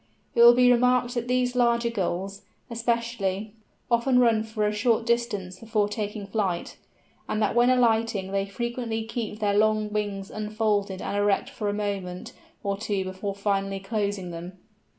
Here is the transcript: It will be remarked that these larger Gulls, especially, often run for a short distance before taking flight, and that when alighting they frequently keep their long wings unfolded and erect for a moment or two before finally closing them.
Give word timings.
It 0.33 0.41
will 0.41 0.55
be 0.55 0.71
remarked 0.71 1.13
that 1.13 1.27
these 1.27 1.55
larger 1.55 1.91
Gulls, 1.91 2.41
especially, 2.71 3.53
often 3.91 4.17
run 4.17 4.41
for 4.41 4.65
a 4.65 4.71
short 4.73 5.05
distance 5.05 5.59
before 5.59 5.87
taking 5.87 6.25
flight, 6.25 6.75
and 7.29 7.39
that 7.39 7.53
when 7.53 7.69
alighting 7.69 8.31
they 8.31 8.47
frequently 8.47 9.03
keep 9.03 9.37
their 9.37 9.53
long 9.53 9.91
wings 9.93 10.31
unfolded 10.31 11.03
and 11.03 11.15
erect 11.15 11.51
for 11.51 11.69
a 11.69 11.73
moment 11.73 12.33
or 12.63 12.77
two 12.77 13.03
before 13.03 13.35
finally 13.35 13.79
closing 13.79 14.31
them. 14.31 14.57